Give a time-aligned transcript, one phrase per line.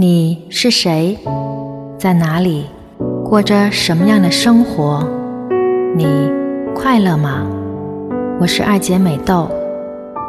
[0.00, 1.18] 你是谁？
[1.98, 2.66] 在哪里？
[3.24, 5.04] 过着什么样的生活？
[5.96, 6.06] 你
[6.72, 7.44] 快乐吗？
[8.38, 9.50] 我是二姐美豆，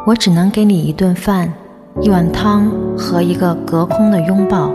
[0.04, 1.52] 我只能给你一顿饭、
[2.00, 2.68] 一碗汤
[2.98, 4.72] 和一个隔空的拥抱。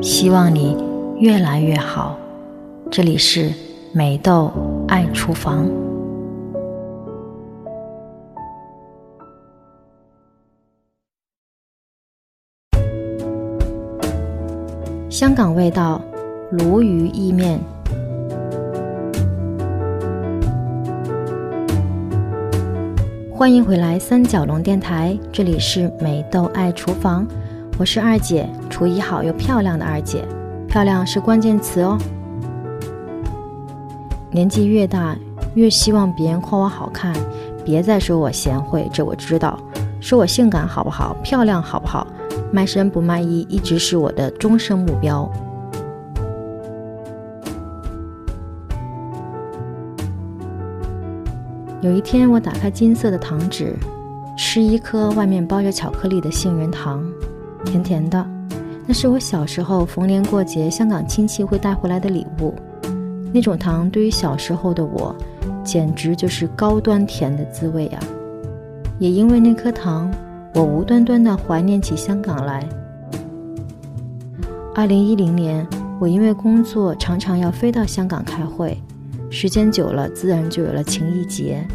[0.00, 0.74] 希望你
[1.18, 2.16] 越来越好。
[2.90, 3.52] 这里是
[3.92, 4.50] 美豆
[4.88, 5.66] 爱厨房。
[15.10, 16.00] 香港味道，
[16.52, 17.58] 鲈鱼意面。
[23.28, 27.26] 欢迎回来三角龙电台，这里是美豆爱厨房，
[27.76, 30.24] 我是二姐，厨艺好又漂亮的二姐，
[30.68, 31.98] 漂亮是关键词哦。
[34.30, 35.16] 年纪越大，
[35.54, 37.12] 越希望别人夸我好看，
[37.64, 39.58] 别再说我贤惠，这我知道。
[40.00, 41.16] 说我性感好不好？
[41.20, 42.06] 漂亮好不好？
[42.52, 45.30] 卖身不卖艺，一直是我的终生目标。
[51.80, 53.74] 有一天，我打开金色的糖纸，
[54.36, 57.02] 吃一颗外面包着巧克力的杏仁糖，
[57.64, 58.26] 甜甜的。
[58.86, 62.54] 那是我小时候逢年过节香港亲戚会带回来的礼物。
[63.32, 65.14] 那种糖对于小时候的我，
[65.62, 68.02] 简直就是高端甜的滋味啊！
[68.98, 70.10] 也因为那颗糖。
[70.54, 72.68] 我无端端的怀念起香港来。
[74.74, 75.66] 二零一零年，
[76.00, 78.80] 我因为工作常常要飞到香港开会，
[79.30, 81.66] 时间久了，自然就有了情谊结。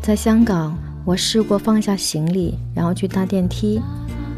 [0.00, 3.80] 在香港，我试过放下行李，然后去搭电梯，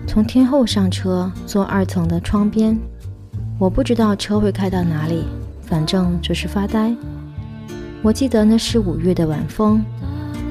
[0.07, 2.77] 从天后上车，坐二层的窗边。
[3.59, 5.25] 我不知道车会开到哪里，
[5.63, 6.95] 反正就是发呆。
[8.03, 9.81] 我记得那是五月的晚风，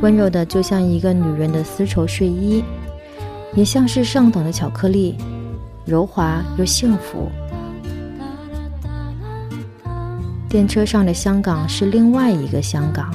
[0.02, 2.63] 温柔的就像一个女人的丝绸睡衣，
[3.53, 5.17] 也像是上等的巧克力，
[5.85, 7.29] 柔滑又幸福。
[10.47, 13.13] 电车上的香港是另外一个香港，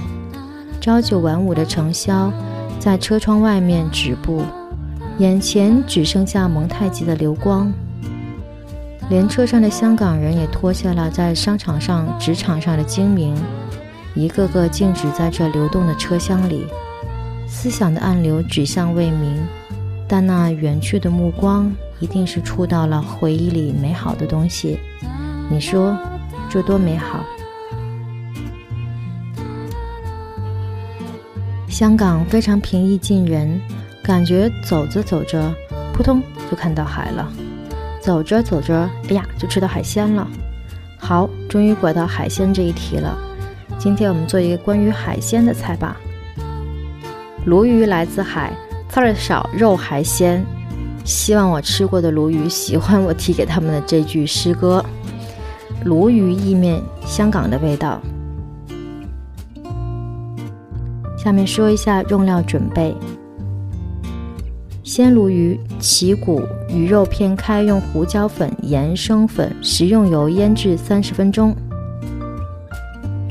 [0.83, 2.31] 朝九晚五的程潇
[2.79, 4.43] 在车窗外面止步，
[5.17, 7.73] 眼前只剩下蒙太奇的流光。
[9.09, 13.35] 连车上的香港人也脱下了在商场上、职场上的精明。
[14.17, 16.67] 一个个静止在这流动的车厢里，
[17.47, 19.47] 思想的暗流指向未明，
[20.09, 24.81] 但那远去的目光一定是触到了回忆里美好的东西。
[25.51, 25.95] 你说，
[26.49, 27.21] 这多美好！
[31.69, 33.61] 香港非常平易近人，
[34.03, 35.55] 感觉走着走着，
[35.93, 37.27] 扑通就看到海了；
[38.01, 40.27] 走着走着，哎呀，就吃到海鲜了。
[40.97, 43.15] 好，终于拐到海鲜这一题了。
[43.79, 45.97] 今天我们做一个关于海鲜的菜吧。
[47.45, 48.53] 鲈鱼来自海，
[48.89, 50.45] 刺儿少，肉还鲜。
[51.05, 54.85] 希望我吃过的鲈鱼喜欢我提给他们的这句诗歌。
[55.85, 58.01] 鲈鱼意面，香港的味道。
[61.17, 62.95] 下面说一下用料准备：
[64.83, 71.55] 鲜鲈鱼，起骨，鱼肉片开，用胡椒粉、盐、生粉、食用油腌制三十分钟。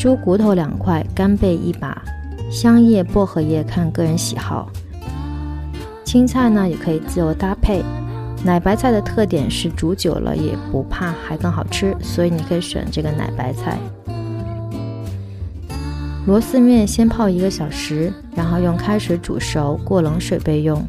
[0.06, 2.00] 猪骨头两块，干贝一把，
[2.52, 4.70] 香叶、薄荷叶看个人喜好。
[6.04, 7.84] 青菜呢也可以自由搭配。
[8.44, 13.80] 奶白菜的特点是煮久了也不怕，还更好吃，所以你可以选这个奶白菜。
[16.28, 20.86] 螺丝面先泡一个小时，然后用开水煮熟，过冷水备用。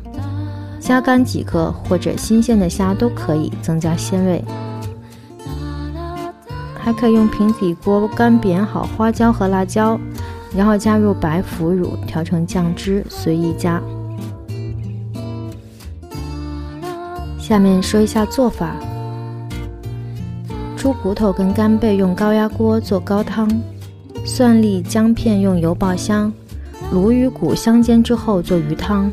[0.79, 4.45] 虾干几颗或者新鲜的虾都可以，增加鲜味。
[6.87, 9.99] 还可以用平底锅干煸好花椒和辣椒，
[10.55, 13.83] 然后加入白腐乳调成酱汁，随意加。
[17.41, 18.77] 下面说一下做法：
[20.77, 23.51] 猪骨头跟干贝用高压锅做高汤，
[24.25, 26.33] 蒜粒姜片用油爆香，
[26.93, 29.11] 鲈鱼骨香煎之后做鱼汤。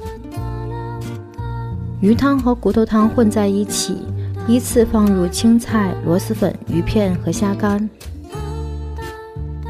[2.01, 3.97] 鱼汤和骨头汤混在一起。
[4.45, 7.89] 依次放入青菜、螺蛳粉、鱼片和虾干，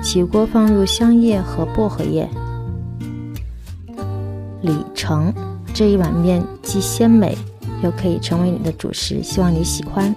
[0.02, 2.28] 起锅放入香叶和薄荷叶。
[4.62, 5.32] 李成：
[5.74, 7.38] 这一碗面既鲜美，
[7.84, 10.14] 又可以成为你的主食，希望你喜欢。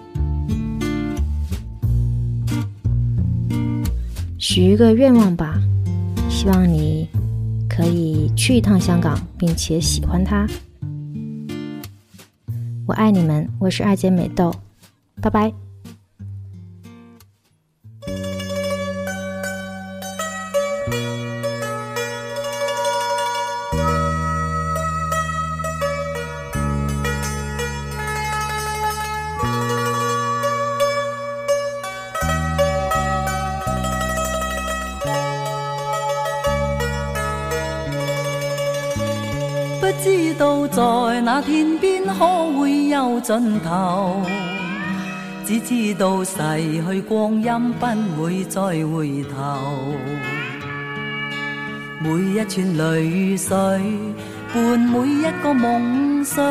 [4.38, 5.60] 许一个愿望吧，
[6.30, 7.06] 希望你
[7.68, 10.46] 可以去一趟香港，并且喜欢它。
[12.86, 14.54] 我爱你们，我是二姐美豆，
[15.20, 15.65] 拜拜。
[40.02, 44.20] 知道在那天边可会有尽头，
[45.44, 46.36] 只知道逝
[46.86, 47.86] 去光阴不
[48.22, 49.94] 会再回头。
[51.98, 53.56] 每一串泪水
[54.52, 56.44] 伴每一个梦想，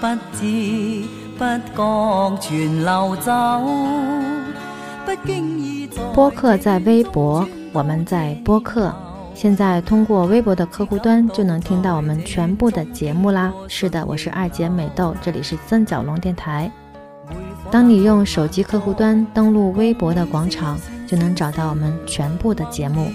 [0.00, 0.06] 不
[0.36, 1.04] 知
[1.38, 1.44] 不
[1.74, 3.32] 觉全流走。
[5.06, 8.92] 不经意播客在微博，我们在播客。
[9.40, 13.52] 现在通过微博的客户端就能听到我们全部的节目啦。
[13.68, 16.68] 是的，我是二姐美豆，这里是三角龙电台。
[17.70, 20.76] 当你用手机客户端登录微博的广场，
[21.06, 23.12] 就能找到我们全部的节目。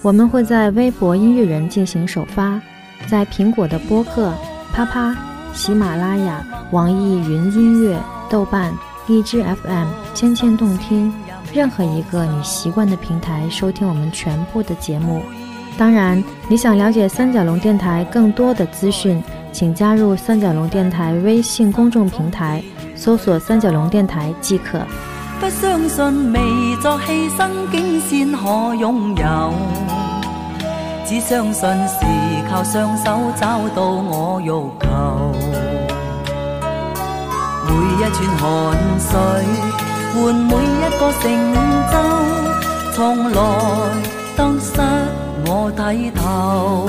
[0.00, 2.58] 我们会在微博音乐人进行首发，
[3.06, 4.32] 在苹果的播客、
[4.72, 5.14] 啪啪、
[5.52, 8.72] 喜马拉雅、网易云音乐、豆瓣、
[9.08, 11.12] 荔枝 FM、千千动听。
[11.52, 15.22] 任何一个你习惯的平台收听我们全部的节目。
[15.76, 19.22] 当然，你想了解三角龙电台更多的资讯，
[19.52, 22.62] 请加入三角龙电台微信公众平台，
[22.96, 24.80] 搜索“三角龙电台”即可。
[25.40, 26.40] 不相信未
[26.82, 29.52] 作牺牲，竟先可拥有；
[31.06, 32.04] 只相信是
[32.50, 35.32] 靠双手找到我欲求。
[37.66, 39.87] 每一串汗水。
[40.14, 41.24] 换每一个成
[41.92, 41.94] 就，
[42.92, 43.36] 从来
[44.36, 44.80] 当失
[45.46, 46.88] 我睇透。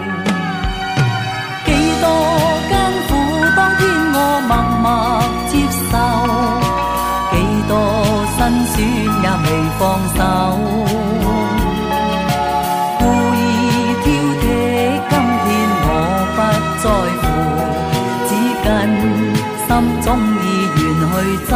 [19.71, 21.15] 心中意愿去
[21.49, 21.55] 走。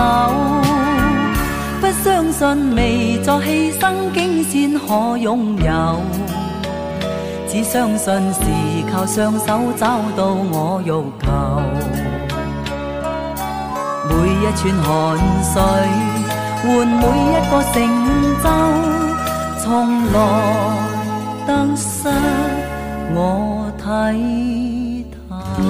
[1.81, 2.79] 不相信未
[3.21, 3.83] 作牺牲，
[4.13, 6.01] 竟先可拥有。
[7.49, 8.39] 只相信是
[8.89, 11.27] 靠双手找到我欲求。
[14.07, 14.87] 每一串汗
[15.43, 15.53] 水。
[16.63, 17.75] 换每一个成
[18.41, 18.45] 就，
[19.61, 19.65] 从
[20.13, 20.15] 来
[21.45, 22.09] 得失
[23.13, 23.19] 我
[23.77, 23.83] 睇
[25.11, 25.63] 透。